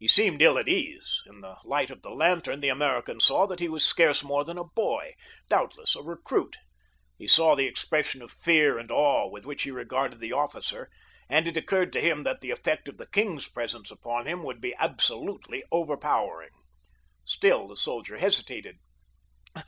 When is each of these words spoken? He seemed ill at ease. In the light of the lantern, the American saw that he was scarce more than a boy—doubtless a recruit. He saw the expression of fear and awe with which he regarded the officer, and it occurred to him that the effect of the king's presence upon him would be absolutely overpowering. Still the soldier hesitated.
He 0.00 0.08
seemed 0.08 0.42
ill 0.42 0.58
at 0.58 0.68
ease. 0.68 1.22
In 1.26 1.40
the 1.40 1.56
light 1.64 1.90
of 1.92 2.02
the 2.02 2.10
lantern, 2.10 2.58
the 2.58 2.68
American 2.68 3.20
saw 3.20 3.46
that 3.46 3.60
he 3.60 3.68
was 3.68 3.84
scarce 3.84 4.24
more 4.24 4.42
than 4.44 4.58
a 4.58 4.64
boy—doubtless 4.64 5.94
a 5.94 6.02
recruit. 6.02 6.56
He 7.16 7.28
saw 7.28 7.54
the 7.54 7.66
expression 7.66 8.22
of 8.22 8.32
fear 8.32 8.76
and 8.76 8.90
awe 8.90 9.28
with 9.30 9.46
which 9.46 9.62
he 9.62 9.70
regarded 9.70 10.18
the 10.18 10.32
officer, 10.32 10.90
and 11.28 11.46
it 11.46 11.56
occurred 11.56 11.92
to 11.92 12.00
him 12.00 12.24
that 12.24 12.40
the 12.40 12.50
effect 12.50 12.88
of 12.88 12.96
the 12.96 13.06
king's 13.06 13.46
presence 13.46 13.92
upon 13.92 14.26
him 14.26 14.42
would 14.42 14.60
be 14.60 14.74
absolutely 14.80 15.62
overpowering. 15.70 16.50
Still 17.24 17.68
the 17.68 17.76
soldier 17.76 18.16
hesitated. 18.16 18.78